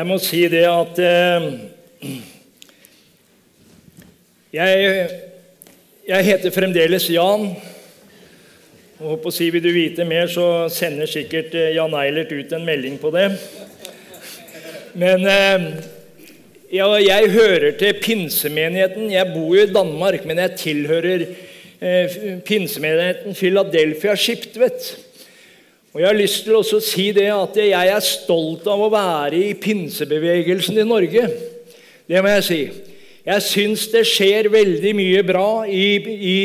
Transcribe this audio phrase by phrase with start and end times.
[0.00, 1.46] Jeg må si det at eh,
[4.48, 5.08] jeg,
[6.08, 7.42] jeg heter fremdeles Jan.
[9.04, 12.54] Og på å si Vil du vite mer, så sender sikkert eh, Jan Eilert ut
[12.56, 13.26] en melding på det.
[14.96, 15.68] Men eh,
[16.78, 19.12] ja, jeg hører til pinsemenigheten.
[19.12, 24.94] Jeg bor jo i Danmark, men jeg tilhører eh, pinsemenigheten Philadelphia Skiptvet.
[25.90, 29.40] Og Jeg har lyst til å si det at jeg er stolt av å være
[29.48, 31.24] i pinsebevegelsen i Norge.
[32.06, 32.58] Det må jeg si.
[33.26, 36.38] Jeg syns det skjer veldig mye bra i, i,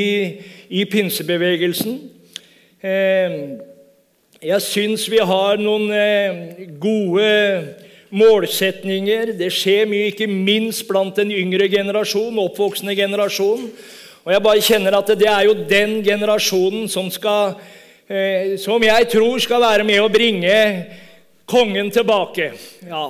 [0.81, 1.93] i pinsebevegelsen.
[2.81, 3.37] Eh,
[4.49, 7.29] jeg syns vi har noen eh, gode
[8.17, 9.35] målsetninger.
[9.37, 13.69] Det skjer mye, ikke minst blant den yngre generasjon, oppvoksende generasjon.
[14.25, 17.59] Og jeg bare kjenner at det er jo den generasjonen som skal
[18.61, 20.57] som jeg tror skal være med å bringe
[21.49, 22.51] kongen tilbake.
[22.85, 23.07] Ja,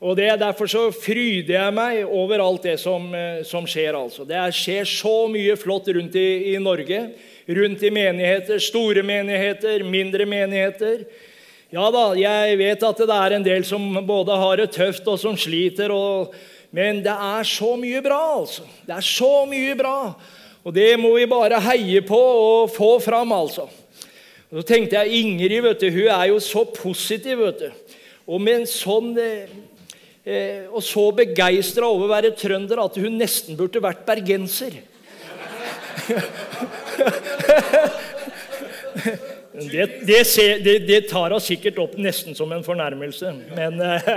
[0.00, 3.96] og det, Derfor så fryder jeg meg over alt det som, eh, som skjer.
[3.96, 4.26] altså.
[4.28, 7.12] Det skjer så mye flott rundt i, i, Norge.
[7.48, 8.58] Rundt i menigheter.
[8.58, 11.06] Store menigheter, mindre menigheter.
[11.72, 15.18] Ja da, jeg vet at det er en del som både har det tøft og
[15.18, 15.90] som sliter.
[15.90, 16.34] Og,
[16.70, 18.68] men det er så mye bra, altså.
[18.84, 20.12] Det er så mye bra.
[20.66, 23.70] Og det må vi bare heie på og få fram, altså.
[24.50, 27.38] Og Så tenkte jeg Ingrid vet du, hun er jo så positiv.
[27.38, 27.70] vet du.
[28.26, 29.48] Og med en sånn eh,
[30.26, 34.78] eh og så begeistra over å være trønder at hun nesten burde vært bergenser.
[39.56, 40.20] Det, det,
[40.64, 44.08] det, det tar hun sikkert opp nesten som en fornærmelse, men eh,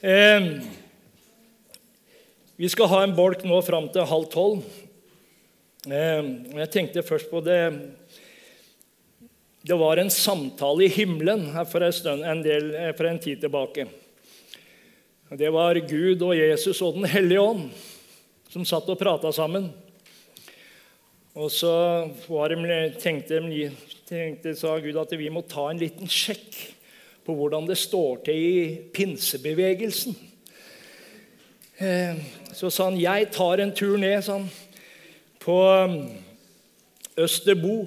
[0.14, 0.46] eh,
[2.56, 4.64] Vi skal ha en bolk nå fram til halv tolv.
[5.88, 6.26] Eh,
[6.60, 7.60] jeg tenkte først på det
[9.64, 13.40] Det var en samtale i himmelen for en, stund, en, del, eh, for en tid
[13.40, 13.86] tilbake.
[15.40, 17.70] Det var Gud og Jesus og Den hellige ånd
[18.50, 19.70] som satt og prata sammen.
[21.32, 21.72] Og så
[22.28, 23.40] de, tenkte,
[24.04, 26.58] tenkte, sa Gud at vi må ta en liten sjekk
[27.24, 28.56] på hvordan det står til i
[28.92, 30.16] pinsebevegelsen.
[31.78, 32.20] Eh,
[32.52, 34.50] så sa han, 'Jeg tar en tur ned', sa han
[35.40, 35.96] på um,
[37.20, 37.84] Østerbo,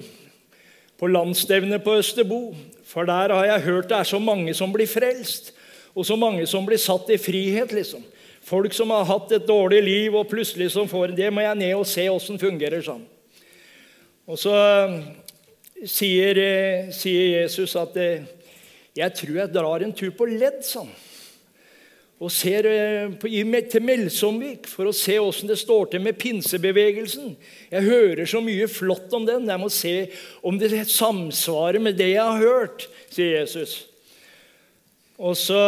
[0.98, 2.40] på landsstevnet på Østerbo.
[2.84, 5.52] For der har jeg hørt det er så mange som blir frelst,
[5.94, 7.72] og så mange som blir satt i frihet.
[7.72, 8.02] liksom.
[8.44, 11.74] Folk som har hatt et dårlig liv, og plutselig som får det må jeg ned
[11.78, 13.04] og se åssen fungerer sånn.
[14.26, 14.54] Og så
[14.88, 15.00] um,
[15.84, 18.24] sier, eh, sier Jesus at eh,
[18.94, 20.88] 'jeg tror jeg drar en tur på ledd', sånn
[22.22, 27.34] og ser eh, til Melsomvik for å se åssen det står til med pinsebevegelsen.
[27.72, 29.48] Jeg hører så mye flott om den.
[29.50, 29.94] Jeg må se
[30.46, 33.82] om det samsvarer med det jeg har hørt, sier Jesus.
[35.18, 35.62] Og så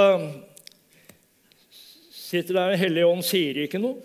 [2.11, 3.99] sitter der Den hellige ånd, sier ikke noe.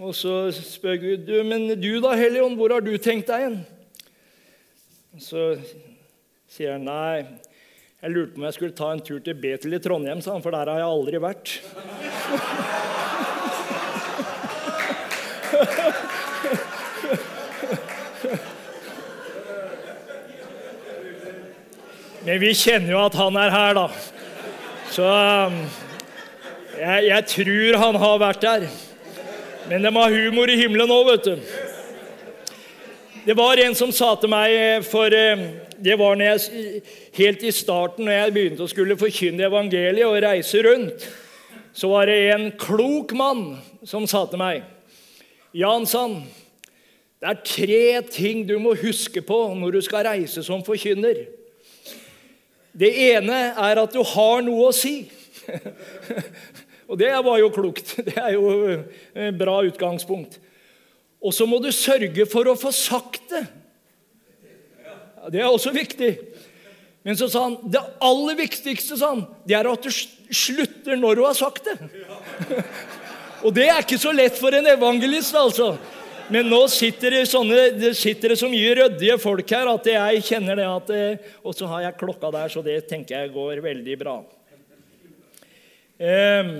[0.00, 3.46] Og så spør Gud du, men du da, Hellige ånd, hvor har du tenkt deg
[3.46, 3.58] hen?
[5.20, 5.52] Så
[6.50, 7.40] sier han nei,
[8.00, 10.40] jeg lurte på om jeg skulle ta en tur til Betel i Trondheim, sa han,
[10.40, 11.60] for der har jeg aldri vært.
[22.24, 23.86] Men vi kjenner jo at han er her, da.
[24.96, 25.60] Så um,
[26.80, 28.68] jeg, jeg tror han har vært der.
[29.68, 31.36] Men de har humor i himmelen òg, vet du.
[33.28, 35.50] Det var en som sa til meg eh, for um,
[35.80, 36.82] det var jeg,
[37.16, 41.06] helt i starten, når jeg begynte å skulle forkynne evangeliet og reise rundt.
[41.72, 43.44] Så var det en klok mann
[43.86, 44.64] som sa til meg
[45.56, 46.20] Jansson,
[47.20, 51.24] det er tre ting du må huske på når du skal reise som forkynner.
[52.72, 55.02] Det ene er at du har noe å si.
[56.88, 57.96] og det var jo klokt.
[58.06, 60.38] Det er jo et bra utgangspunkt.
[61.20, 63.44] Og så må du sørge for å få sagt det.
[65.30, 66.14] Det er også viktig.
[67.06, 69.90] Men så sa han det aller viktigste sa han, det er at du
[70.34, 71.78] slutter når du har sagt det.
[73.46, 75.72] Og det er ikke så lett for en evangelist, altså.
[76.30, 80.20] Men nå sitter det, sånne, det sitter det så mye ryddige folk her at jeg
[80.28, 83.64] kjenner det at eh, Og så har jeg klokka der, så det tenker jeg går
[83.64, 84.20] veldig bra.
[86.00, 86.52] Um,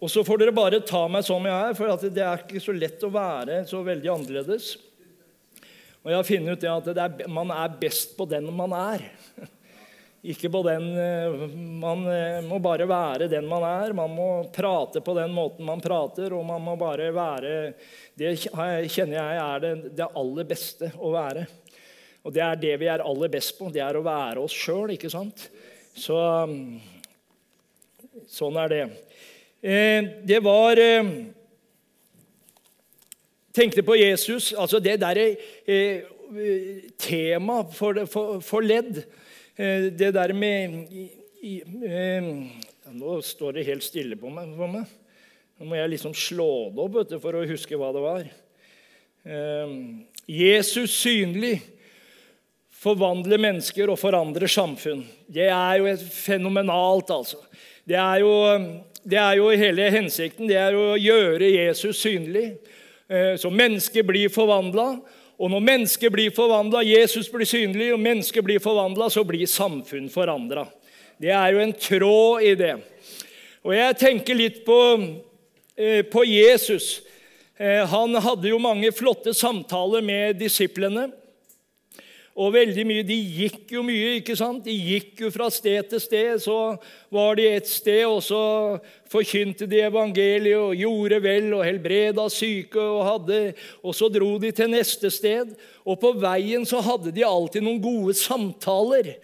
[0.00, 2.74] og så får dere bare ta meg som jeg er, for det er ikke så
[2.76, 4.72] lett å være så veldig annerledes.
[6.00, 9.02] Og jeg har funnet ut at er, man er best på den man er.
[10.32, 11.42] Ikke på den eh,
[11.80, 13.92] Man eh, må bare være den man er.
[13.96, 17.54] Man må prate på den måten man prater, og man må bare være
[18.16, 21.44] Det kjenner jeg er det, det aller beste å være.
[22.24, 23.68] Og det er det vi er aller best på.
[23.72, 25.48] Det er å være oss sjøl, ikke sant?
[25.96, 26.16] Så
[28.28, 28.82] sånn er det.
[29.60, 30.80] Eh, det var
[33.52, 34.52] Tenkte på Jesus.
[34.52, 35.26] altså Det derre
[35.66, 36.06] eh,
[36.98, 39.02] tema for, for, for, ledd,
[39.56, 41.08] eh, det der med i,
[41.42, 41.54] i,
[41.86, 42.30] eh,
[42.90, 44.54] Nå står det helt stille på meg.
[44.56, 44.86] på meg.
[45.58, 48.24] Nå må jeg liksom slå det opp du, for å huske hva det var.
[49.26, 49.74] Eh,
[50.30, 51.58] Jesus synlig
[52.80, 55.02] forvandler mennesker og forandrer samfunn.
[55.28, 57.42] Det er jo fenomenalt, altså.
[57.84, 58.32] Det er jo,
[59.04, 60.48] det er jo hele hensikten.
[60.48, 62.54] Det er å gjøre Jesus synlig.
[63.10, 65.00] Eh, så mennesket blir forvandla.
[65.40, 70.10] Og når mennesket blir forvandla, Jesus blir synlig, og mennesket blir forvandla, så blir samfunn
[70.12, 70.66] forandra.
[71.20, 72.76] Det er jo en tråd i det.
[73.64, 74.78] Og jeg tenker litt på
[75.80, 77.00] Eh, på Jesus.
[77.56, 81.06] Eh, han hadde jo mange flotte samtaler med disiplene.
[82.38, 84.62] Og veldig mye, De gikk jo mye, ikke sant?
[84.64, 86.38] De gikk jo fra sted til sted.
[86.42, 86.56] Så
[87.10, 88.78] var de et sted, og så
[89.10, 92.78] forkynte de evangeliet og gjorde vel og helbreda syke.
[92.78, 93.40] Og, hadde,
[93.82, 95.56] og så dro de til neste sted.
[95.84, 99.16] Og på veien så hadde de alltid noen gode samtaler.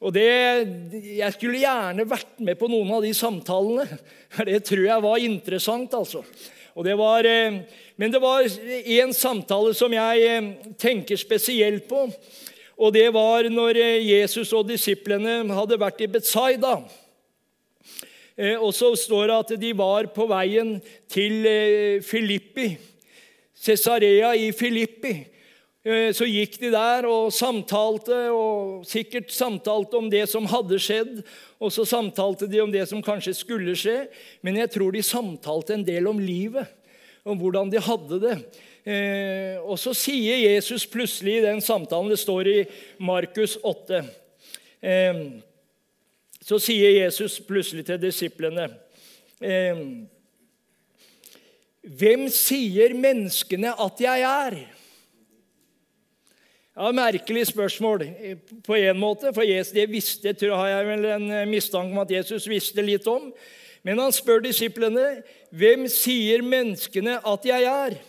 [0.00, 0.28] Og det,
[1.16, 3.86] Jeg skulle gjerne vært med på noen av de samtalene.
[4.48, 5.94] Det tror jeg var interessant.
[5.94, 6.24] altså.
[6.76, 7.62] Og Det var, eh,
[7.96, 12.06] men det var én samtale som jeg eh, tenker spesielt på.
[12.76, 16.78] Og det var når eh, Jesus og disiplene hadde vært i Betzaida.
[18.60, 20.74] Og så står det at de var på veien
[21.08, 21.46] til
[22.04, 22.66] Filippi,
[23.56, 25.14] Cesarea i Filippi.
[25.86, 31.20] Eh, så gikk de der og samtalte, og sikkert samtalte om det som hadde skjedd.
[31.62, 34.08] Og så samtalte de om det som kanskje skulle skje.
[34.42, 36.66] Men jeg tror de samtalte en del om livet,
[37.26, 38.36] om hvordan de hadde det.
[38.86, 42.58] Eh, og så sier Jesus plutselig i den samtalen Det står i
[43.02, 44.02] Markus 8.
[44.80, 45.22] Eh,
[46.46, 48.68] så sier Jesus plutselig til disiplene
[51.82, 54.56] Hvem sier menneskene at jeg er?
[56.76, 58.06] Ja, Merkelig spørsmål
[58.64, 62.48] på en måte, for Jesus, det visste, tror jeg vel en mistanke om at Jesus
[62.48, 63.30] visste litt om.
[63.86, 65.22] Men han spør disiplene,
[65.54, 68.00] 'Hvem sier menneskene at jeg er?'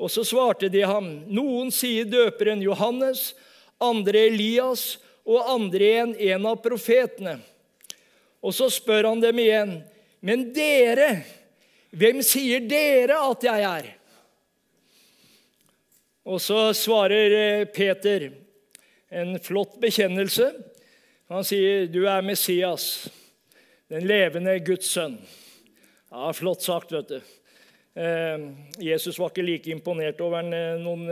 [0.00, 3.34] Og så svarte de ham, 'Noen sier døperen Johannes,
[3.80, 4.96] andre Elias
[5.26, 7.42] og andre igjen en av profetene.'
[8.40, 9.74] Og så spør han dem igjen,
[10.22, 11.24] 'Men dere,
[11.92, 13.90] hvem sier dere at jeg er?'
[16.24, 18.30] Og så svarer eh, Peter
[19.12, 20.48] en flott bekjennelse.
[21.28, 23.10] Han sier, 'Du er Messias,
[23.90, 25.18] den levende Guds sønn'.
[26.10, 27.20] Ja, Flott sagt, vet du.
[27.94, 28.38] Eh,
[28.80, 31.06] Jesus var ikke like imponert over han noen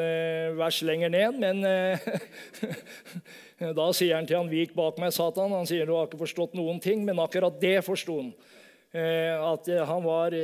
[0.59, 1.63] vers lenger ned, men
[3.79, 5.55] da sier han til han 'Vik bak meg, Satan'.
[5.55, 8.33] Han sier 'Du har ikke forstått noen ting', men akkurat det forsto han.
[8.93, 10.35] At han var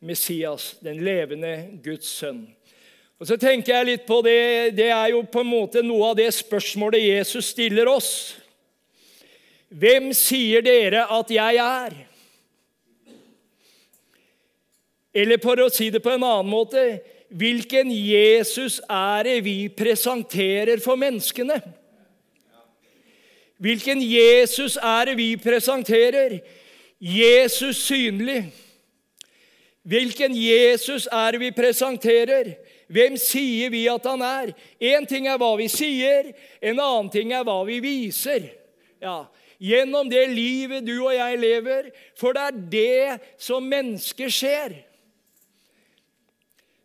[0.00, 2.46] Messias, den levende Guds sønn.
[3.20, 6.14] Og så tenker jeg litt på det, det er jo på en måte noe av
[6.16, 8.12] det spørsmålet Jesus stiller oss.
[9.70, 11.94] Hvem sier dere at jeg er?
[15.14, 16.84] Eller for å si det på en annen måte
[17.30, 21.60] hvilken Jesus er det vi presenterer for menneskene?
[23.60, 26.40] Hvilken Jesus er det vi presenterer?
[26.98, 28.48] Jesus synlig.
[29.86, 32.54] Hvilken Jesus er det vi presenterer?
[32.90, 34.50] Hvem sier vi at han er?
[34.82, 38.48] Én ting er hva vi sier, en annen ting er hva vi viser.
[39.00, 39.28] Ja,
[39.60, 44.72] Gjennom det livet du og jeg lever, for det er det som mennesker ser.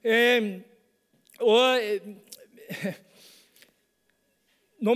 [0.03, 0.59] Eh,
[1.39, 1.79] og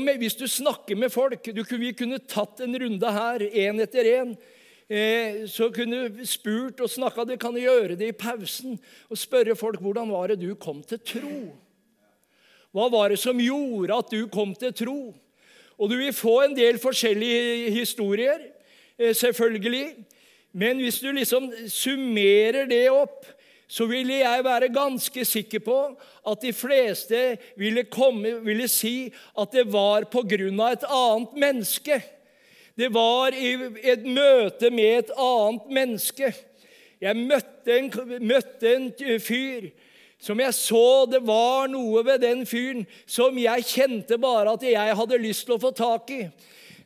[0.03, 4.05] med, Hvis du snakker med folk du, Vi kunne tatt en runde her, én etter
[4.05, 4.35] én
[4.85, 8.77] eh, så kunne du spurt og snakka Du kan gjøre det i pausen
[9.09, 11.55] og spørre folk hvordan var det du kom til tro.
[12.69, 14.99] Hva var det som gjorde at du kom til tro?
[15.79, 18.39] Og du vil få en del forskjellige historier,
[18.99, 19.95] eh, selvfølgelig.
[20.53, 23.25] Men hvis du liksom summerer det opp,
[23.69, 25.77] så ville jeg være ganske sikker på
[26.27, 31.35] at de fleste ville, komme, ville si at det var på grunn av et annet
[31.37, 31.99] menneske.
[32.79, 33.53] Det var i
[33.93, 36.33] et møte med et annet menneske.
[36.99, 37.91] Jeg møtte en,
[38.25, 38.89] møtte en
[39.21, 39.69] fyr
[40.19, 44.95] som jeg så det var noe ved den fyren som jeg kjente bare at jeg
[45.01, 46.23] hadde lyst til å få tak i.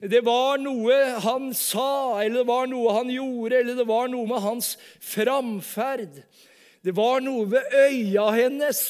[0.04, 4.28] Det var noe han sa, eller det var noe han gjorde, eller det var noe
[4.28, 6.20] med hans framferd.
[6.84, 8.84] Det var noe ved øya hennes.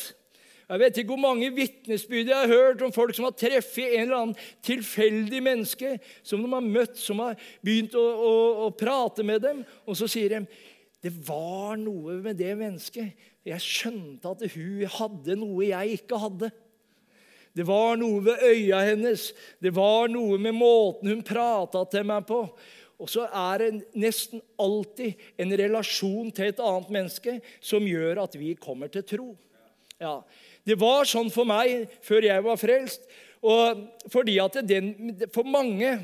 [0.63, 4.07] Jeg vet ikke hvor mange vitnesbyrd jeg har hørt om folk som har treffet en
[4.07, 8.31] eller annen tilfeldig menneske som de har møtt, som har begynt å, å,
[8.65, 10.45] å prate med dem, og så sier de
[11.03, 13.12] det var noe med det mennesket.
[13.43, 16.50] Jeg skjønte at hun hadde noe jeg ikke hadde.
[17.53, 19.27] Det var noe ved øya hennes,
[19.62, 22.39] det var noe med måten hun prata til meg på.
[23.03, 28.38] Og så er det nesten alltid en relasjon til et annet menneske som gjør at
[28.39, 29.29] vi kommer til tro.
[30.01, 30.21] Ja,
[30.65, 33.03] Det var sånn for meg før jeg var frelst.
[33.43, 35.97] Og fordi at den, For mange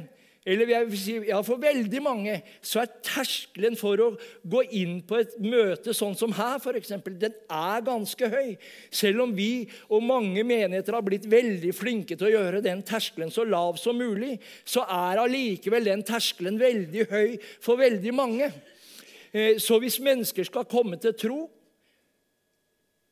[0.47, 4.07] eller jeg vil si, ja, For veldig mange så er terskelen for å
[4.47, 8.55] gå inn på et møte sånn som her, for eksempel, den er ganske høy.
[8.87, 13.33] Selv om vi og mange menigheter har blitt veldig flinke til å gjøre den terskelen
[13.35, 18.49] så lav som mulig, så er allikevel den terskelen veldig høy for veldig mange.
[19.35, 21.41] Eh, så hvis mennesker skal komme til tro,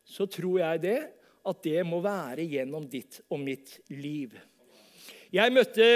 [0.07, 0.99] så tror jeg det
[1.47, 4.31] at det må være gjennom ditt og mitt liv.
[5.31, 5.87] Jeg møtte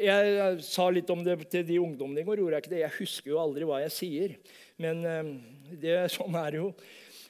[0.00, 2.40] jeg sa litt om det til de ungdommene i går.
[2.42, 2.82] gjorde Jeg ikke det.
[2.82, 4.36] Jeg husker jo aldri hva jeg sier.
[4.82, 5.28] Men eh,
[5.82, 6.70] det, sånn er det jo.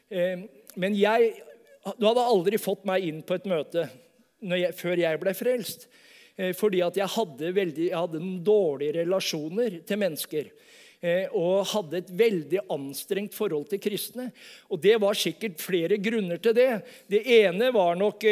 [0.09, 0.47] Eh,
[0.81, 1.35] men jeg,
[1.99, 3.87] du hadde aldri fått meg inn på et møte
[4.45, 5.89] jeg, før jeg ble frelst.
[6.37, 10.55] Eh, fordi at jeg hadde, veldig, jeg hadde noen dårlige relasjoner til mennesker.
[11.37, 14.31] Og hadde et veldig anstrengt forhold til kristne.
[14.73, 16.71] Og det var sikkert flere grunner til det.
[17.13, 18.25] Det ene var nok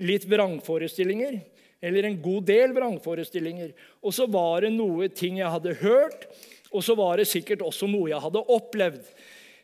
[0.00, 1.36] litt vrangforestillinger
[1.80, 3.72] eller en god del vrangforestillinger.
[4.02, 6.28] Og så var det noe ting jeg hadde hørt,
[6.72, 9.12] og så var det sikkert også noe jeg hadde opplevd.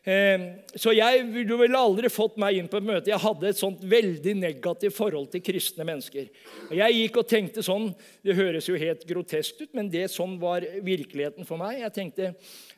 [0.05, 0.41] Eh,
[0.77, 3.09] så jeg ville aldri fått meg inn på et møte.
[3.09, 6.27] Jeg hadde et sånt veldig negativt forhold til kristne mennesker.
[6.69, 7.87] Og Jeg gikk og tenkte sånn
[8.21, 11.81] Det høres jo helt grotesk ut, men det sånn var virkeligheten for meg.
[11.81, 12.35] Jeg tenkte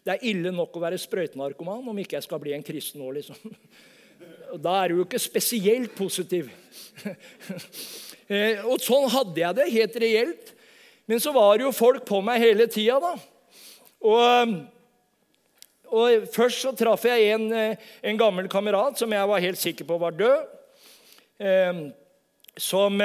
[0.08, 3.12] det er ille nok å være sprøytenarkoman om ikke jeg skal bli en kristen nå,
[3.20, 3.36] liksom.
[4.63, 6.48] Da er du jo ikke spesielt positiv.
[8.27, 10.53] Eh, og sånn hadde jeg det, helt reelt.
[11.07, 13.13] Men så var det jo folk på meg hele tida, da.
[14.07, 14.57] Og,
[15.88, 19.88] og, først så traff jeg en, eh, en, gammel kamerat som jeg var helt sikker
[19.88, 20.55] på var død.
[21.39, 21.84] Eh,
[22.57, 23.03] som,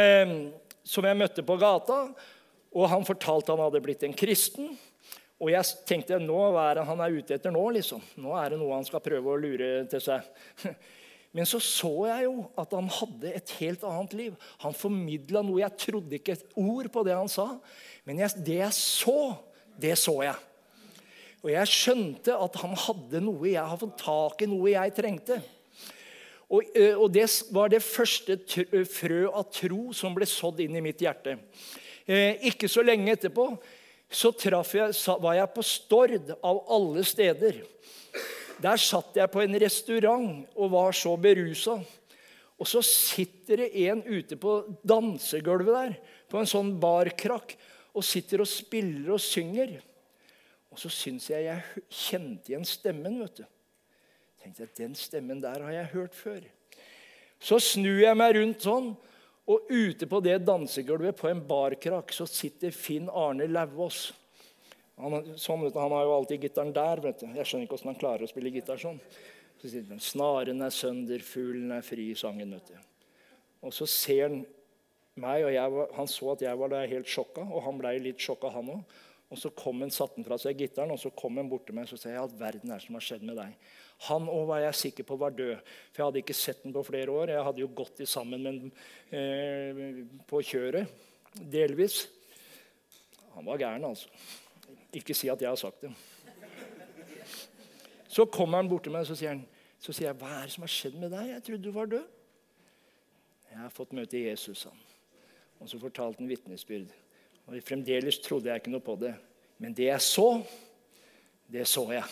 [0.82, 2.06] som, jeg møtte på gata.
[2.72, 4.72] Og han fortalte han hadde blitt en kristen.
[5.42, 7.62] Og jeg tenkte nå, hva er det han er ute etter nå?
[7.76, 8.02] liksom?
[8.22, 10.26] Nå er det noe han skal prøve å lure til seg.
[11.32, 14.34] Men så så jeg jo at han hadde et helt annet liv.
[14.64, 15.62] Han formidla noe.
[15.62, 17.48] Jeg trodde ikke et ord på det han sa.
[18.08, 19.18] Men jeg, det jeg så,
[19.80, 20.36] det så jeg.
[21.42, 25.40] Og jeg skjønte at han hadde noe jeg har fått tak i, noe jeg trengte.
[26.52, 26.68] Og,
[27.00, 27.24] og det
[27.54, 28.36] var det første
[28.92, 31.38] frø av tro som ble sådd inn i mitt hjerte.
[32.04, 33.46] Eh, ikke så lenge etterpå
[34.12, 37.62] så jeg, var jeg på Stord, av alle steder.
[38.62, 41.81] Der satt jeg på en restaurant og var så berusa.
[42.62, 45.97] Og så sitter det en ute på dansegulvet der,
[46.31, 47.57] på en sånn barkrakk,
[47.92, 49.81] og sitter og spiller og synger.
[50.73, 53.19] Og så syns jeg jeg kjente igjen stemmen.
[53.21, 53.45] vet du.
[54.42, 56.40] Tenkte jeg, Den stemmen der har jeg hørt før.
[57.42, 58.92] Så snur jeg meg rundt sånn,
[59.50, 64.12] og ute på det dansegulvet på en barkrakk så sitter Finn Arne Lauvås.
[65.02, 67.02] Han, sånn, han har jo alltid gitaren der.
[67.02, 67.28] vet du.
[67.35, 69.00] Jeg skjønner ikke hvordan han klarer å spille gitar sånn.
[69.59, 72.54] Så sier han, 'Snaren er sønder, fuglen er fri', sangen.
[72.54, 72.76] vet du.
[73.62, 74.42] Og så ser han
[75.14, 78.23] meg, og jeg, han så at jeg var der helt sjokka, og han ble litt
[78.23, 78.99] sjokka, han òg.
[79.32, 81.88] Og så kom han, satte han fra seg gitaren, og så kom han bort meg
[81.88, 83.54] og sa at verden er som har skjedd med deg.
[84.09, 85.56] Han òg var jeg sikker på var død,
[85.92, 87.32] for jeg hadde ikke sett ham på flere år.
[87.32, 88.73] Jeg hadde jo gått sammen med ham
[89.14, 90.90] eh, på kjøret,
[91.38, 92.02] delvis.
[93.37, 94.11] Han var gæren, altså.
[94.92, 95.92] Ikke si at jeg har sagt det.
[98.12, 99.46] Så kommer han bort til meg og så sier, han,
[99.80, 101.28] så sier jeg, 'Hva er det som har skjedd med deg?
[101.30, 102.08] Jeg trodde du var død.'
[103.50, 104.78] 'Jeg har fått møte Jesus', han.
[105.61, 106.92] Og så fortalte han vitnesbyrd.
[107.46, 109.14] Og Fremdeles trodde jeg ikke noe på det.
[109.58, 110.42] Men det jeg så,
[111.52, 112.04] det så jeg.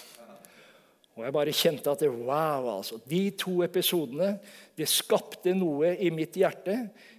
[1.17, 3.01] Og jeg bare kjente at det, wow, altså.
[3.05, 4.39] De to episodene
[4.79, 6.77] det skapte noe i mitt hjerte.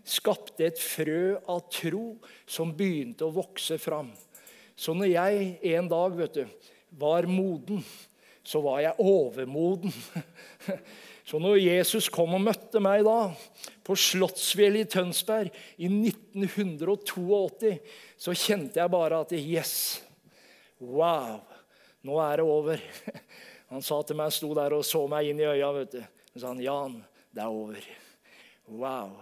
[0.07, 2.15] Skapte et frø av tro
[2.49, 4.09] som begynte å vokse fram.
[4.81, 7.83] Så når jeg en dag vet du, var moden,
[8.41, 9.93] så var jeg overmoden.
[11.31, 13.29] Så når Jesus kom og møtte meg da,
[13.85, 17.75] på Slottsfjellet i Tønsberg i 1982,
[18.19, 20.01] så kjente jeg bare at yes,
[20.81, 21.37] wow,
[22.03, 22.83] nå er det over.
[23.71, 25.71] Han sa til meg, sto der og så meg inn i øya.
[25.77, 26.01] vet du.
[26.33, 26.99] Så sa han, 'Jan,
[27.31, 27.87] det er over.'
[28.67, 29.13] Wow.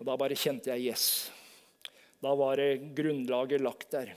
[0.00, 1.30] Og Da bare kjente jeg yes.
[2.20, 4.12] Da var det grunnlaget lagt der.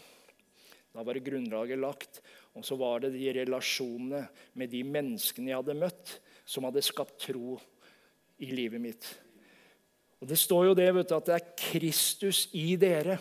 [0.98, 2.24] Da var det grunnlaget lagt.
[2.58, 4.24] Og så var det de relasjonene
[4.58, 7.60] med de menneskene jeg hadde møtt, som hadde skapt tro
[8.42, 9.06] i livet mitt.
[10.18, 13.20] Og Det står jo det vet du, at det er Kristus i dere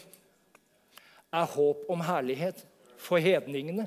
[1.37, 2.63] er håp om herlighet
[2.97, 3.85] for hedningene.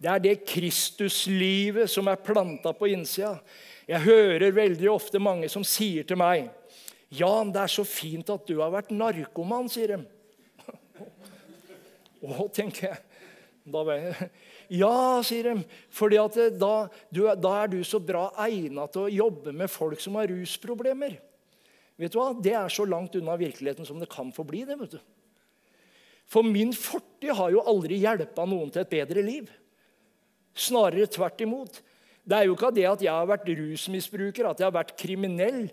[0.00, 3.34] Det er det Kristuslivet som er planta på innsida.
[3.84, 6.48] Jeg hører veldig ofte mange som sier til meg
[7.12, 10.04] Jan, det er så fint at du har vært narkoman, sier de.
[12.20, 13.02] Å, tenker jeg.
[13.70, 14.30] Da jeg.
[14.80, 16.26] Ja, sier de, for da,
[17.34, 21.18] da, er du så bra egna til å jobbe med folk som har rusproblemer.
[22.00, 22.30] Vet du hva?
[22.32, 24.62] Det er så langt unna virkeligheten som det kan få bli.
[24.64, 25.00] det, vet du.
[26.30, 29.50] For min fortid har jo aldri hjelpa noen til et bedre liv.
[30.54, 31.80] Snarere tvert imot.
[32.22, 35.64] Det er jo ikke det at jeg har vært rusmisbruker, at jeg har vært kriminell.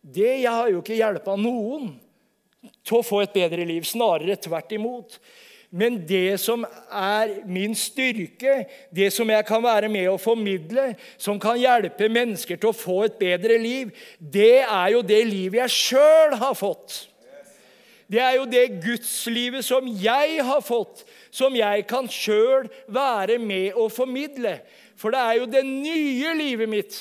[0.00, 1.92] Det jeg har jo ikke hjelpa noen
[2.82, 3.86] til å få et bedre liv.
[3.86, 5.20] Snarere tvert imot.
[5.70, 11.38] Men det som er min styrke, det som jeg kan være med å formidle, som
[11.38, 15.76] kan hjelpe mennesker til å få et bedre liv, det er jo det livet jeg
[15.76, 17.04] sjøl har fått.
[18.10, 23.78] Det er jo det gudslivet som jeg har fått, som jeg kan sjøl være med
[23.78, 24.56] å formidle.
[24.98, 26.98] For det er jo det nye livet mitt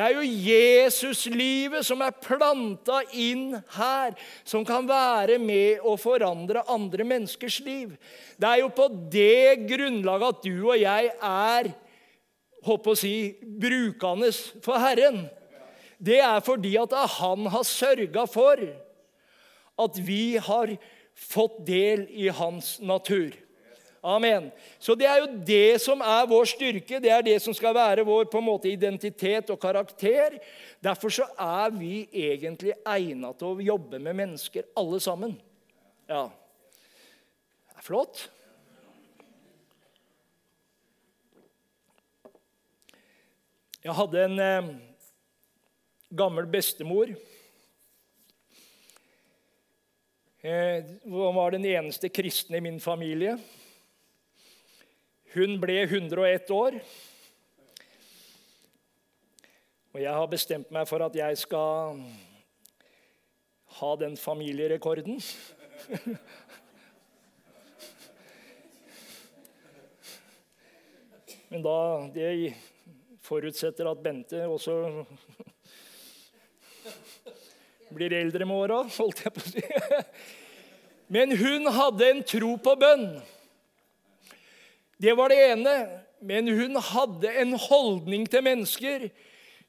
[0.00, 4.14] det er jo Jesuslivet som er planta inn her,
[4.48, 7.92] som kan være med å forandre andre menneskers liv.
[8.40, 11.68] Det er jo på det grunnlaget at du og jeg er
[12.64, 13.12] håper å si,
[13.60, 14.32] brukende
[14.64, 15.26] for Herren.
[16.00, 18.64] Det er fordi at han har sørga for
[19.84, 20.72] at vi har
[21.12, 23.36] fått del i hans natur.
[24.00, 24.48] Amen.
[24.80, 28.04] Så det er jo det som er vår styrke, det er det som skal være
[28.08, 30.38] vår på en måte identitet og karakter.
[30.80, 35.36] Derfor så er vi egentlig egna til å jobbe med mennesker, alle sammen.
[36.08, 36.30] Ja.
[37.68, 38.24] Det er flott.
[43.84, 44.72] Jeg hadde en eh,
[46.16, 47.12] gammel bestemor.
[50.40, 53.36] Eh, hun var den eneste kristne i min familie.
[55.30, 56.80] Hun ble 101 år.
[59.94, 62.00] Og jeg har bestemt meg for at jeg skal
[63.78, 65.22] ha den familierekorden.
[71.50, 71.78] Men da
[72.14, 72.54] Det
[73.22, 75.06] forutsetter at Bente også
[77.94, 79.62] blir eldre med åra, holdt jeg på å si.
[81.10, 83.22] Men hun hadde en tro på bønn.
[85.00, 85.76] Det var det ene.
[86.20, 89.06] Men hun hadde en holdning til mennesker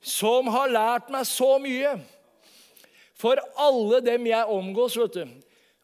[0.04, 1.94] som har lært meg så mye.
[3.16, 5.36] For alle dem jeg omgås, vet du,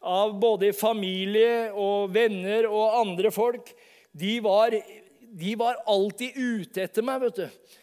[0.04, 3.70] av både familie og venner og andre folk,
[4.12, 7.22] de var, de var alltid ute etter meg.
[7.24, 7.77] vet du.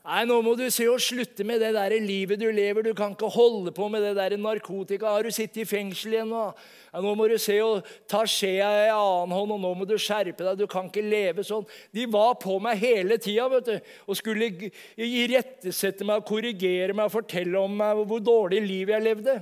[0.00, 2.86] Nei, nå må du se å slutte med det der livet du lever.
[2.86, 5.10] Du kan ikke holde på med det der narkotika.
[5.12, 6.44] Har du sittet i fengsel igjen nå?
[6.88, 9.98] Ja, nå må du se å ta skjea i annen hånd, og nå må du
[10.00, 10.56] skjerpe deg.
[10.56, 11.68] Du kan ikke leve sånn.
[11.92, 14.48] De var på meg hele tida og skulle
[14.96, 19.36] irettesette meg, korrigere meg, og fortelle om meg hvor dårlig liv jeg levde.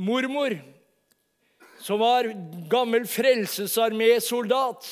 [0.00, 0.56] Mormor,
[1.84, 2.32] som var
[2.72, 4.88] gammel Frelsesarmé-soldat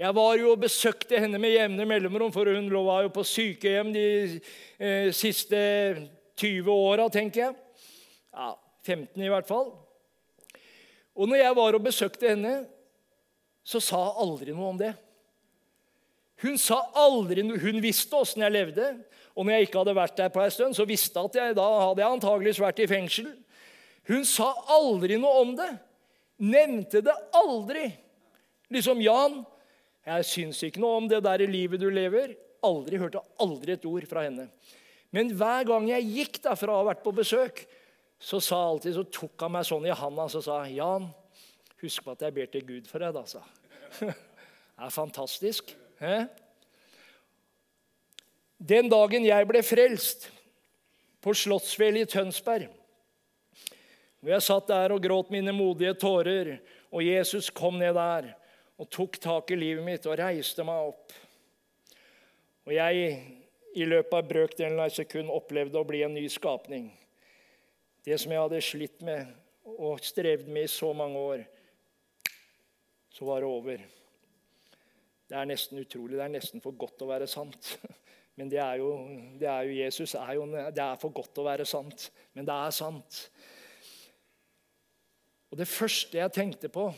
[0.00, 3.90] jeg var jo og besøkte henne med jevne mellomrom, for hun var jo på sykehjem
[3.92, 4.04] de
[4.80, 5.60] eh, siste
[6.40, 7.58] 20 åra, tenker jeg.
[8.32, 8.54] Ja,
[8.86, 9.74] 15 i hvert fall.
[11.12, 12.54] Og når jeg var og besøkte henne,
[13.60, 14.94] så sa hun aldri noe om det.
[16.40, 18.88] Hun sa aldri noe, hun visste åssen jeg levde.
[19.36, 21.68] Og når jeg ikke hadde vært der på en stund, så visste at jeg da
[21.84, 23.28] hadde jeg antageligvis vært i fengsel.
[24.08, 24.48] Hun sa
[24.80, 25.70] aldri noe om det.
[26.40, 27.90] Nevnte det aldri.
[28.72, 29.42] Liksom Jan,
[30.06, 32.34] jeg syns ikke noe om det der livet du lever.
[32.64, 34.48] Aldri hørte aldri et ord fra henne.
[35.14, 37.64] Men hver gang jeg gikk derfra og har vært på besøk,
[38.20, 41.08] så alltid, så tok han meg sånn i handa og sa Jan,
[41.80, 43.16] husk på at jeg ber til Gud for deg.
[43.16, 43.40] da, sa
[44.00, 45.72] Det er fantastisk.
[46.00, 46.18] He?
[48.60, 50.30] Den dagen jeg ble frelst,
[51.20, 52.70] på Slottsfjell i Tønsberg
[54.20, 56.58] hvor jeg satt der og gråt mine modige tårer,
[56.92, 58.34] og Jesus kom ned der
[58.80, 61.12] og tok tak i livet mitt og reiste meg opp.
[62.64, 63.12] Og jeg
[63.76, 66.88] i løpet av brøkdelen av et sekund opplevde å bli en ny skapning.
[68.04, 69.28] Det som jeg hadde slitt med
[69.76, 71.44] og strevd med i så mange år,
[73.12, 73.84] så var det over.
[75.28, 76.16] Det er nesten utrolig.
[76.16, 77.74] Det er nesten for godt å være sant.
[78.38, 78.90] Men det er jo,
[79.38, 80.16] det er jo Jesus.
[80.16, 82.08] Er jo, det er for godt å være sant.
[82.32, 83.20] Men det er sant.
[85.50, 86.88] Og det første jeg tenkte på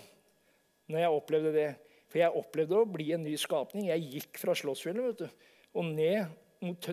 [0.92, 1.70] når jeg opplevde det.
[2.12, 3.88] For jeg opplevde å bli en ny skapning.
[3.88, 5.24] Jeg gikk fra Slottsfjellet
[5.72, 6.28] og ned
[6.62, 6.88] mot,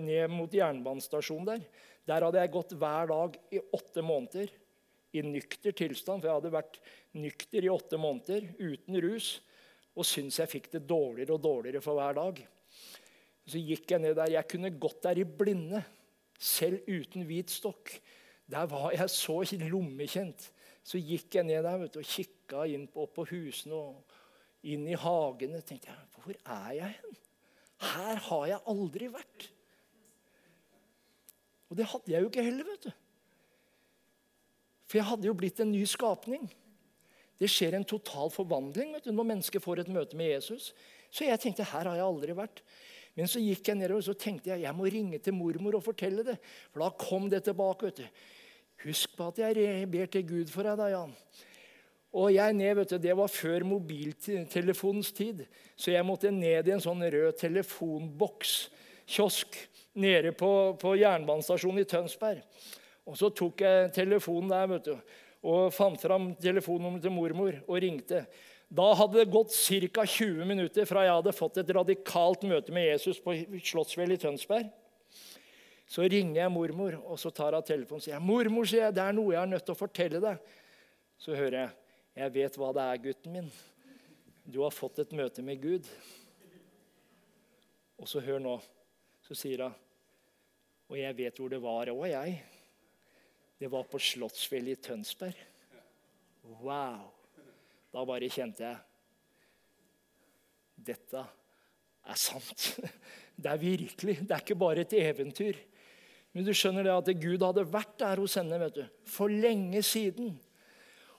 [0.00, 1.66] ned mot jernbanestasjonen der.
[2.08, 4.52] Der hadde jeg gått hver dag i åtte måneder
[5.14, 6.22] i nykter tilstand.
[6.22, 6.80] For jeg hadde vært
[7.20, 9.36] nykter i åtte måneder uten rus
[9.94, 12.40] og syntes jeg fikk det dårligere og dårligere for hver dag.
[13.46, 14.32] Så gikk jeg ned der.
[14.38, 15.84] Jeg kunne gått der i blinde,
[16.40, 17.92] selv uten hvit stokk.
[18.50, 20.48] Der var jeg så lommekjent.
[20.84, 24.18] Så gikk jeg ned der vet du, og kikka inn på, opp på husene og
[24.68, 25.62] inn i hagene.
[25.64, 27.20] tenkte jeg, Hvor er jeg hen?
[27.84, 29.48] Her har jeg aldri vært.
[31.70, 32.68] Og det hadde jeg jo ikke heller.
[32.68, 32.92] vet du.
[34.84, 36.44] For jeg hadde jo blitt en ny skapning.
[37.40, 40.70] Det skjer en total forvandling vet du, når mennesker får et møte med Jesus.
[41.10, 42.62] Så jeg tenkte her har jeg aldri vært.
[43.14, 46.24] Men så gikk jeg nedover og tenkte jeg, jeg må ringe til mormor og fortelle
[46.26, 46.36] det.
[46.72, 47.90] For da kom det tilbake.
[47.90, 48.22] vet du.
[48.84, 51.12] Husk på at jeg ber til Gud for deg, da, Jan.
[52.14, 55.44] Og jeg ned, vet du, Det var før mobiltelefonens tid,
[55.76, 58.52] så jeg måtte ned i en sånn rød telefonboks,
[59.06, 59.56] kiosk,
[59.94, 62.42] nede på, på jernbanestasjonen i Tønsberg.
[63.04, 64.94] Og Så tok jeg telefonen der vet du,
[65.44, 68.24] og fant fram telefonnummeret til mormor og ringte.
[68.74, 70.06] Da hadde det gått ca.
[70.06, 74.70] 20 minutter fra jeg hadde fått et radikalt møte med Jesus på Slottsfjell i Tønsberg.
[75.86, 79.02] Så ringer jeg mormor, og så tar hun telefonen og sier 'Mormor, sier jeg, det
[79.04, 80.38] er noe jeg er nødt til å fortelle deg.'
[81.18, 81.70] Så hører jeg,
[82.16, 83.50] 'Jeg vet hva det er, gutten min.
[84.44, 85.88] Du har fått et møte med Gud.'
[87.98, 88.60] Og så hør nå.
[89.22, 89.74] Så sier hun,
[90.88, 92.42] 'Og jeg vet hvor det var òg, jeg.'
[93.58, 95.36] Det var på Slottsfjellet i Tønsberg.
[96.60, 97.12] Wow!
[97.94, 98.78] Da bare kjente jeg
[100.84, 101.22] Dette
[102.04, 102.80] er sant.
[103.40, 104.18] Det er virkelig.
[104.26, 105.56] Det er ikke bare et eventyr.
[106.34, 109.82] Men du skjønner det at Gud hadde vært der hos henne vet du, for lenge
[109.86, 110.34] siden.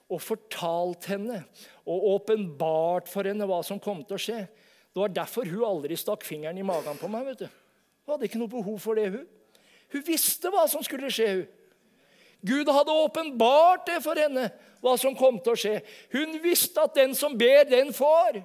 [0.06, 1.40] Og fortalt henne
[1.82, 4.42] og åpenbart for henne hva som kom til å skje.
[4.46, 7.26] Det var derfor hun aldri stakk fingeren i magen på meg.
[7.32, 7.48] vet du.
[8.04, 9.08] Hun hadde ikke noe behov for det.
[9.10, 9.26] Hun
[9.92, 11.28] Hun visste hva som skulle skje.
[11.34, 11.46] hun.
[12.46, 14.50] Gud hadde åpenbart det for henne,
[14.82, 15.80] hva som kom til å skje.
[16.12, 18.42] Hun visste at den som ber, den får.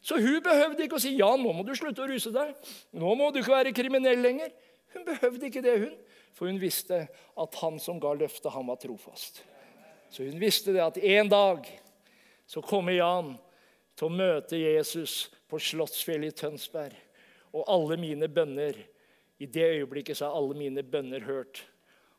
[0.00, 2.54] Så hun behøvde ikke å si ja, nå må du slutte å ruse deg.
[2.96, 4.52] Nå må du ikke være kriminell lenger.
[4.94, 5.96] Hun behøvde ikke det, hun.
[6.36, 9.42] For hun visste at han som ga løftet, han var trofast.
[10.10, 11.66] Så hun visste det at en dag
[12.48, 13.34] så kommer Jan
[13.98, 16.94] til å møte Jesus på Slottsfjellet i Tønsberg.
[17.52, 18.76] Og alle mine bønner
[19.38, 21.60] I det øyeblikket så er alle mine bønner hørt.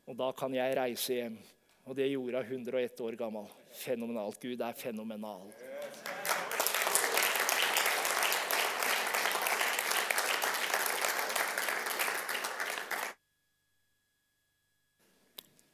[0.08, 1.36] Og da kan jeg reise hjem.
[1.84, 3.50] Og det gjorde hun 101 år gammel.
[3.76, 4.40] Fenomenalt.
[4.40, 5.52] Gud er fenomenal.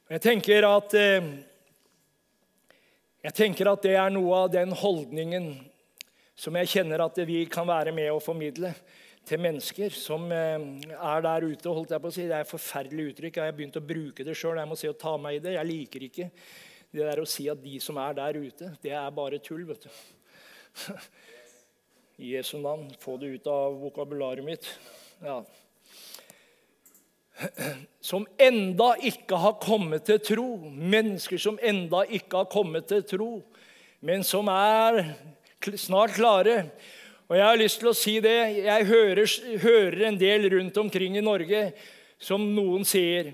[0.06, 1.24] Jeg tenker at eh,
[3.26, 5.48] jeg tenker at det er noe av den holdningen
[6.38, 8.70] som jeg kjenner at vi kan være med å formidle
[9.26, 10.62] til mennesker som eh,
[10.94, 11.66] er der ute.
[11.66, 12.28] holdt jeg på å si.
[12.30, 13.40] Det er et forferdelig uttrykk.
[13.42, 14.62] Jeg har begynt å bruke det sjøl.
[14.62, 15.56] Jeg må se å ta meg i det.
[15.56, 16.30] Jeg liker ikke
[16.94, 19.66] det der å si at de som er der ute, det er bare tull.
[19.66, 20.96] vet du.
[22.22, 24.70] I Jesu navn, få det ut av vokabularet mitt.
[25.18, 25.42] Ja.
[28.00, 30.46] Som enda ikke har kommet til tro.
[30.72, 33.30] Mennesker som enda ikke har kommet til tro,
[34.00, 35.02] men som er
[35.76, 36.62] snart klare
[37.26, 38.36] og Jeg har lyst til å si det.
[38.62, 39.26] Jeg hører,
[39.58, 41.72] hører en del rundt omkring i Norge
[42.22, 43.32] som noen sier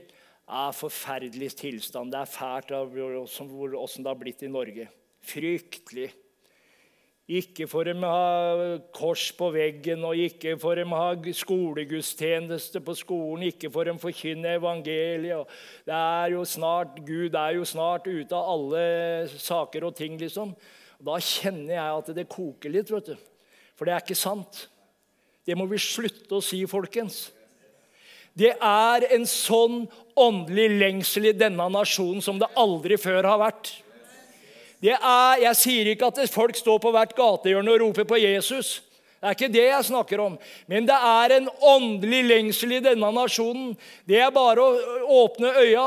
[0.48, 2.12] er forferdelig tilstand.
[2.12, 4.88] Det er fælt åssen det har blitt i Norge.
[5.28, 6.08] Fryktelig.
[7.32, 11.06] Ikke får de ha kors på veggen, og ikke får de ha
[11.38, 13.46] skolegudstjeneste på skolen.
[13.48, 15.52] Ikke får de forkynne evangeliet.
[15.86, 18.84] Det er jo snart, Gud er jo snart ute av alle
[19.32, 20.52] saker og ting, liksom.
[21.02, 22.90] Da kjenner jeg at det koker litt.
[22.92, 23.16] vet du.
[23.78, 24.66] For det er ikke sant.
[25.46, 27.30] Det må vi slutte å si, folkens.
[28.38, 29.82] Det er en sånn
[30.16, 33.72] åndelig lengsel i denne nasjonen som det aldri før har vært.
[34.82, 38.80] Er, Jeg sier ikke at folk står på hvert gatehjørne og roper på Jesus.
[39.22, 40.34] Det er ikke det jeg snakker om.
[40.66, 43.76] Men det er en åndelig lengsel i denne nasjonen.
[44.08, 45.86] Det er bare å åpne øya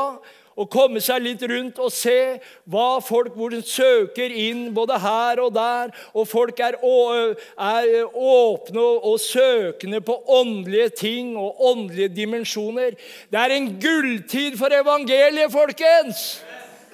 [0.56, 2.38] og komme seg litt rundt og se
[2.72, 5.92] hva folk hvor de søker inn både her og der.
[6.16, 12.96] Og folk er, er åpne og søkende på åndelige ting og åndelige dimensjoner.
[13.28, 16.24] Det er en gulltid for evangeliet, folkens!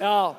[0.01, 0.33] Ja,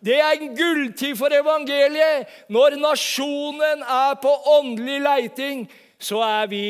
[0.00, 2.28] Det er en gulltid for evangeliet.
[2.48, 5.66] Når nasjonen er på åndelig leiting,
[6.00, 6.64] så er vi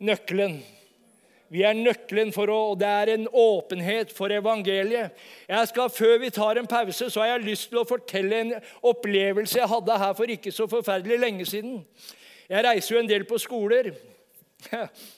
[0.00, 0.58] nøkkelen.
[1.48, 5.12] Vi er nøkkelen for å Og det er en åpenhet for evangeliet.
[5.48, 8.54] Jeg skal, Før vi tar en pause, så har jeg lyst til å fortelle en
[8.82, 11.84] opplevelse jeg hadde her for ikke så forferdelig lenge siden.
[12.48, 13.92] Jeg reiser jo en del på skoler.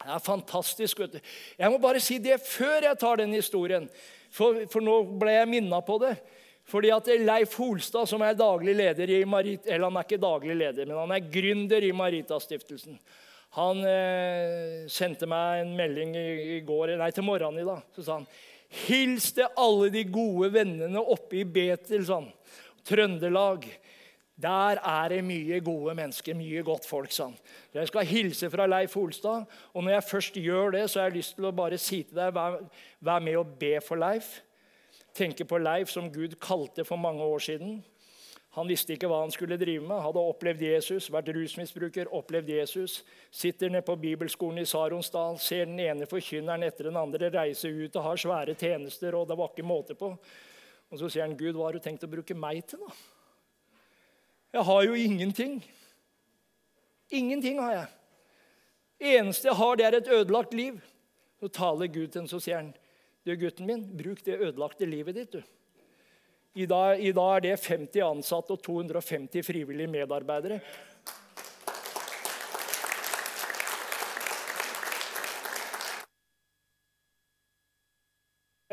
[0.00, 1.00] Det er fantastisk.
[1.00, 1.20] vet du.
[1.58, 3.88] Jeg må bare si det før jeg tar den historien,
[4.30, 6.14] for, for nå ble jeg minna på det.
[6.70, 10.54] Fordi at Leif Holstad, som er daglig leder i Marit, eller han er ikke daglig
[10.54, 13.00] leder, men han er gründer i Maritastiftelsen,
[13.58, 17.82] han eh, sendte meg en melding i, i, går, nei, til morgenen i dag.
[17.96, 18.28] Så sa han
[18.84, 22.28] Hils til alle de gode vennene oppe i Betel, sånn.
[22.86, 23.66] Trøndelag.
[24.40, 27.12] Der er det mye gode mennesker, mye godt folk.
[27.12, 27.34] Sånn.
[27.74, 29.44] Jeg skal hilse fra Leif Holstad.
[29.74, 32.16] Og når jeg først gjør det, så har jeg lyst til å bare si til
[32.16, 32.60] deg vær,
[33.04, 34.38] vær med og be for Leif.
[35.16, 37.80] Tenke på Leif som Gud kalte for mange år siden.
[38.56, 40.00] Han visste ikke hva han skulle drive med.
[40.02, 42.96] Hadde opplevd Jesus, vært rusmisbruker, opplevd Jesus.
[43.30, 47.94] Sitter nede på bibelskolen i Saronsdal, ser den ene forkynneren etter den andre reise ut
[47.94, 50.10] og har svære tjenester, og det var ikke måte på.
[50.90, 53.09] Og så sier han, 'Gud, hva har du tenkt å bruke meg til, da?'
[54.50, 55.60] Jeg har jo ingenting.
[57.10, 57.86] Ingenting har jeg.
[59.00, 60.80] eneste jeg har, det er et ødelagt liv.
[61.40, 62.74] Så taler Gud til ham, så sier han,
[63.24, 65.42] 'Du, gutten min, bruk det ødelagte livet ditt, du.'
[66.54, 70.60] I dag, I dag, er det 50 ansatte og 250 frivillige medarbeidere.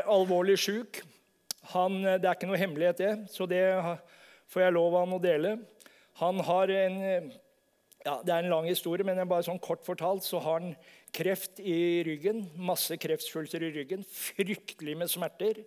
[0.07, 1.03] Alvorlig sjuk.
[1.61, 3.61] Han, det er ikke noe hemmelighet, det, så det
[4.51, 5.57] får jeg lov av han å dele.
[6.21, 6.97] Han har en
[8.07, 10.75] ja, Det er en lang historie, men bare sånn kort fortalt så har han
[11.11, 12.45] kreft i ryggen.
[12.55, 14.05] Masse kreftsvulster i ryggen.
[14.07, 15.59] Fryktelig med smerter.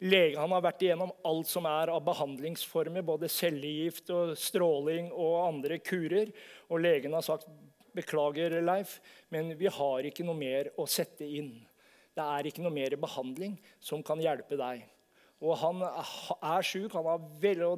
[0.00, 5.38] Lege, han har vært igjennom alt som er av behandlingsformer, både cellegift og stråling og
[5.46, 6.32] andre kurer.
[6.68, 7.48] Og legen har sagt
[7.96, 8.98] beklager, Leif,
[9.32, 11.54] men vi har ikke noe mer å sette inn.
[12.16, 14.84] Det er ikke noe mer behandling som kan hjelpe deg.
[15.44, 16.94] Og han er sjuk.
[16.96, 17.26] Han,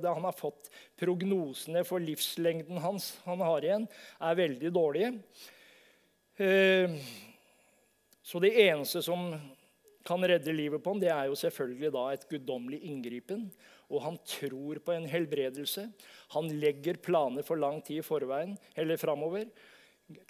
[0.04, 0.68] han, har fått
[0.98, 3.88] prognosene for livslengden hans han har igjen,
[4.22, 5.14] er veldig dårlige.
[6.38, 6.98] Eh,
[8.22, 9.32] så det eneste som
[10.06, 13.48] kan redde livet på ham, det er jo selvfølgelig da et guddommelig inngripen.
[13.88, 15.88] Og han tror på en helbredelse.
[16.36, 19.48] Han legger planer for lang tid i forveien, eller framover.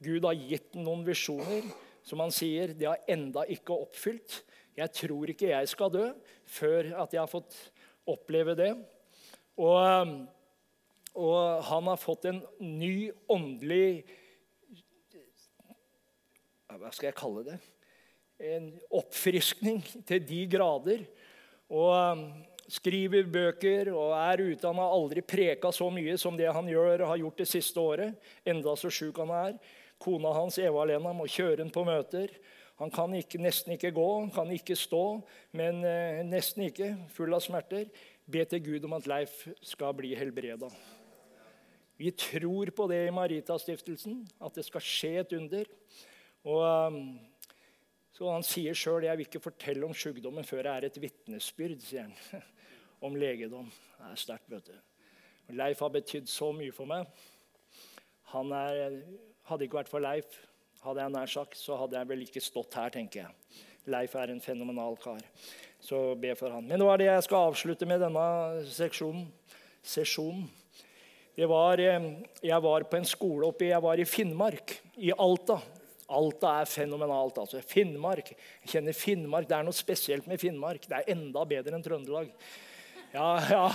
[0.02, 1.66] Gud har gitt noen visjoner
[2.06, 4.40] som han sier de har enda ikke oppfylt.
[4.78, 6.06] Jeg tror ikke jeg skal dø
[6.48, 7.56] før at jeg har fått
[8.08, 8.70] oppleve det.
[9.58, 10.14] Og,
[11.18, 14.06] og han har fått en ny åndelig
[16.78, 17.56] Hva skal jeg kalle det?
[18.38, 21.02] en oppfriskning til de grader.
[21.68, 22.22] Og um,
[22.70, 24.86] skriver bøker og er utdanna.
[24.86, 28.30] Aldri preka så mye som det han gjør, og har gjort det siste året.
[28.46, 29.58] Enda så sjuk han er.
[29.98, 32.32] Kona hans Eva-Lena må kjøre ham på møter.
[32.78, 35.02] Han kan ikke, nesten ikke gå, han kan ikke stå,
[35.58, 36.92] men eh, nesten ikke.
[37.16, 37.88] Full av smerter.
[38.30, 40.68] Be til Gud om at Leif skal bli helbreda.
[41.98, 45.72] Vi tror på det i Maritastiftelsen, at det skal skje et under.
[46.46, 47.00] Og um,
[48.14, 51.82] så han sier sjøl jeg vil ikke fortelle om sykdommen før jeg er et vitnesbyrd,
[51.82, 52.14] sier han.
[53.06, 53.68] Om legedom.
[53.70, 55.54] Det er sterkt, vet du.
[55.54, 57.06] Leif har betydd så mye for meg.
[58.32, 58.96] Han er,
[59.46, 60.34] hadde ikke vært for Leif,
[60.84, 63.64] hadde jeg nær sagt, så hadde jeg vel ikke stått her, tenker jeg.
[63.88, 65.22] Leif er en fenomenal kar.
[65.80, 66.66] Så be for han.
[66.68, 68.28] Men nå er det jeg skal avslutte med denne
[68.68, 69.28] seksjonen.
[69.82, 70.48] sesjonen.
[71.38, 72.06] Det var, eh,
[72.42, 75.60] jeg var på en skole oppe jeg var i Finnmark, i Alta.
[76.08, 77.38] Alta er fenomenalt.
[77.38, 77.60] altså.
[77.62, 78.32] Finnmark.
[78.64, 79.48] Jeg kjenner Finnmark.
[79.48, 80.88] Det er noe spesielt med Finnmark.
[80.88, 82.30] Det er enda bedre enn Trøndelag.
[83.12, 83.68] Ja, ja.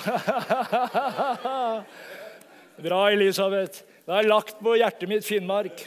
[2.84, 3.84] Bra, Elisabeth.
[4.06, 5.86] Det er lagt på hjertet mitt Finnmark.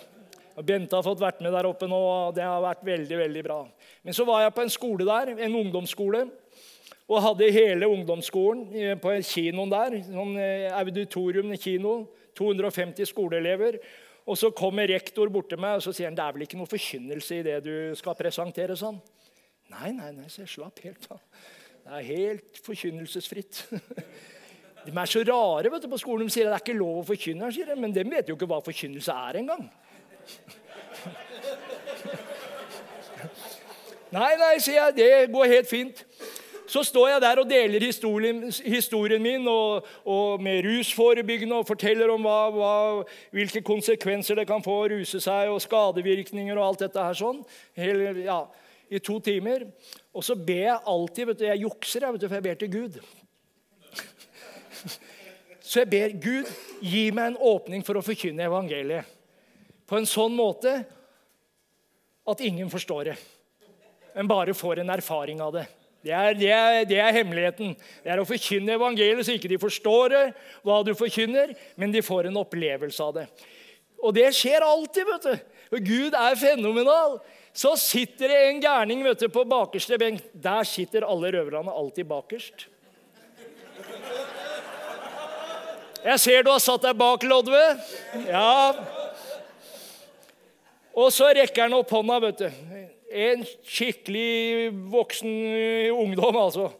[0.64, 3.58] Bente har fått vært med der oppe nå, og det har vært veldig veldig bra.
[4.06, 6.22] Men så var jeg på en skole der, en ungdomsskole,
[7.06, 8.64] og hadde hele ungdomsskolen
[9.02, 9.98] på kinoen der.
[10.08, 11.98] Sånn eh, auditorium kino.
[12.36, 13.78] 250 skoleelever.
[14.26, 16.58] Og så kommer rektor bort til meg og så sier han, det er vel ikke
[16.58, 18.76] noe forkynnelse i det du skal presentere.
[18.76, 18.98] sånn.
[19.70, 21.22] Nei, nei, nei, så jeg slapp helt av.
[21.86, 23.62] Det er helt forkynnelsesfritt.
[24.86, 26.28] De er så rare vet du, på skolen.
[26.28, 28.46] De sier det er ikke lov å forkynne, sier de, men de vet jo ikke
[28.46, 29.64] hva forkynnelse er engang.
[34.16, 34.96] Nei, nei, sier jeg.
[34.96, 36.04] Det går helt fint
[36.66, 42.10] så står jeg der og deler historien, historien min og, og med rusforebyggende og forteller
[42.12, 42.74] om hva, hva,
[43.34, 47.42] hvilke konsekvenser det kan få å ruse seg, og skadevirkninger og alt dette her sånn.
[47.78, 48.40] Hele, ja,
[48.90, 49.68] I to timer.
[50.14, 52.60] Og så ber jeg alltid vet du, Jeg jukser, jeg, vet du, for jeg ber
[52.60, 53.00] til Gud.
[55.66, 59.15] Så jeg ber Gud gi meg en åpning for å forkynne evangeliet.
[59.86, 60.80] På en sånn måte
[62.26, 63.16] at ingen forstår det,
[64.16, 65.66] men bare får en erfaring av det.
[66.06, 67.72] Det er, det, er, det er, hemmeligheten.
[68.04, 70.24] Det er å forkynne evangeliet så ikke de forstår det,
[70.62, 73.24] hva du forkynner, men de får en opplevelse av det.
[74.04, 75.56] Og det skjer alltid, vet du.
[75.72, 77.18] For Gud er fenomenal.
[77.56, 80.22] Så sitter det en gærning vet du, på bakerste benk.
[80.30, 82.68] Der sitter alle røverne alltid bakerst.
[86.06, 87.64] Jeg ser du har satt deg bak, Lodve.
[88.28, 88.76] Ja.
[90.96, 92.48] Og så rekker han opp hånda, vet du.
[93.16, 95.32] En skikkelig voksen
[95.92, 96.70] ungdom, altså.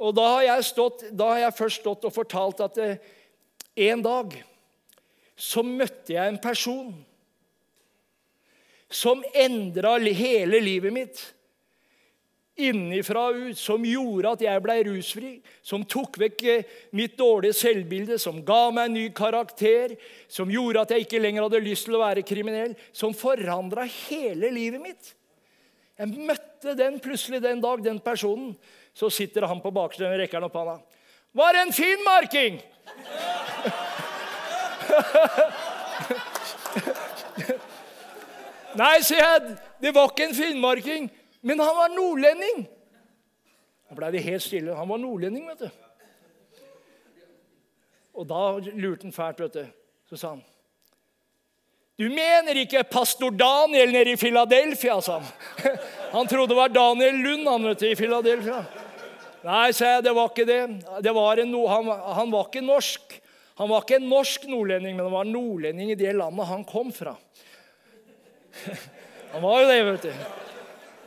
[0.00, 3.10] Og da har jeg, stått, da har jeg først stått og fortalt at eh,
[3.90, 4.34] en dag
[5.40, 6.90] så møtte jeg en person
[8.90, 11.20] som endra hele livet mitt
[12.68, 15.30] innifra og ut, som gjorde at jeg ble rusfri,
[15.64, 19.96] som tok vekk eh, mitt dårlige selvbilde, som ga meg en ny karakter,
[20.30, 24.52] som gjorde at jeg ikke lenger hadde lyst til å være kriminell, som forandra hele
[24.54, 25.14] livet mitt.
[26.00, 28.54] Jeg møtte den plutselig den dag, den personen.
[28.96, 30.80] Så sitter han på bakerste og rekker opp handa.
[31.36, 32.60] Var en fin marking!
[38.80, 42.66] Nei, sier jeg, det var ikke en finnmarking, men han var nordlending.
[43.88, 44.76] Da ble det helt stille.
[44.76, 45.70] Han var nordlending, vet du.
[48.20, 48.42] Og da
[48.74, 49.64] lurte han fælt, vet du.
[50.10, 50.42] Så sa han
[52.00, 55.76] Du mener ikke pastor Daniel nede i Philadelphia, sa han.
[56.14, 58.64] Han trodde det var Daniel Lund han vet du, i Philadelphia.
[59.44, 60.62] Nei, sa jeg, det var ikke det.
[61.04, 63.14] det var no, han, han var ikke norsk.
[63.60, 66.90] Han var ikke en norsk nordlending, men han var nordlending i det landet han kom
[66.92, 67.14] fra.
[69.30, 70.49] Han var jo det, vet du.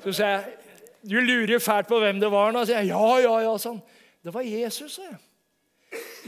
[0.03, 0.59] Så sa jeg
[1.03, 2.63] du lurer fælt på hvem det var nå.
[2.63, 3.81] Så jeg, ja, ja, ja, sånn.
[4.23, 4.99] Det var Jesus.
[5.03, 5.17] Jeg.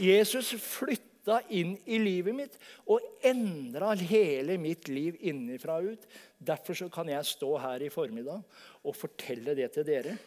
[0.04, 2.58] Jesus flytta inn i livet mitt
[2.92, 6.04] og endra hele mitt liv innenfra og ut.
[6.36, 8.44] Derfor så kan jeg stå her i formiddag
[8.84, 10.18] og fortelle det til dere.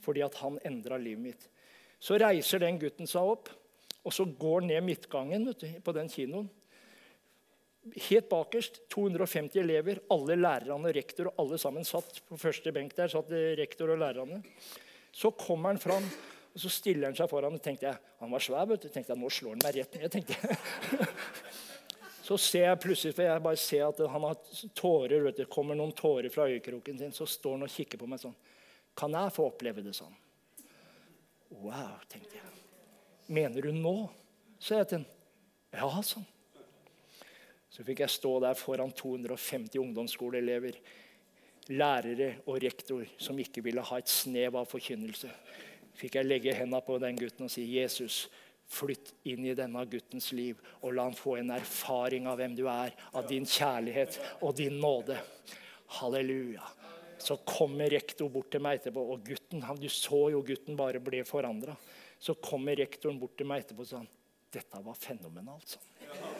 [0.00, 1.46] Fordi at han endra livet mitt.
[2.00, 3.50] Så reiser den gutten seg opp,
[4.06, 5.52] og så går han ned midtgangen du,
[5.84, 6.48] på den kinoen.
[8.08, 12.96] Helt bakerst 250 elever, alle lærerne og rektor, og alle sammen satt på første benk
[12.96, 13.08] der.
[13.08, 14.42] satt rektor og lærerne.
[15.14, 16.04] Så kommer han fram,
[16.52, 17.54] og så stiller han seg foran.
[17.54, 18.66] og tenkte jeg, Han var svær.
[18.66, 18.88] vet du.
[18.88, 20.10] tenkte jeg, Nå slår han meg rett ned.
[20.10, 20.58] tenkte jeg.
[22.26, 24.38] Så ser jeg plutselig, for jeg bare ser at han har
[24.74, 27.12] tårer, vet du, kommer noen tårer fra øyekroken sin.
[27.12, 28.34] Så står han og kikker på meg sånn.
[28.98, 30.14] Kan jeg få oppleve det sånn?
[31.50, 32.50] Wow, tenkte jeg.
[33.30, 34.10] Mener du nå?
[34.58, 35.06] sa jeg til ham.
[35.76, 36.26] Ja, sånn.
[37.76, 40.78] Så fikk jeg stå der foran 250 ungdomsskoleelever,
[41.76, 45.28] lærere og rektor som ikke ville ha et snev av forkynnelse.
[45.96, 48.30] Fikk jeg legge hendene på den gutten og si, 'Jesus,
[48.66, 52.64] flytt inn i denne guttens liv, og la han få en erfaring av hvem du
[52.66, 55.20] er, av din kjærlighet og din nåde.'
[56.00, 56.64] Halleluja.
[57.18, 61.22] Så kommer rektor bort til meg etterpå, og gutten, du så jo gutten bare ble
[61.24, 61.76] forandra.
[62.18, 64.02] Så kommer rektoren bort til meg etterpå og sa
[64.50, 66.35] 'Dette var fenomenalt', sånn.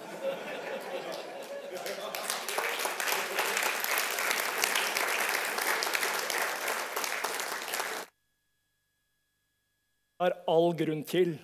[10.20, 11.36] Har all grunn til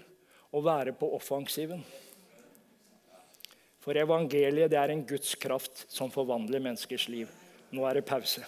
[0.53, 1.83] å være på offensiven.
[3.83, 7.31] For evangeliet det er en Guds kraft som forvandler menneskers liv.
[7.75, 8.45] Nå er det pause.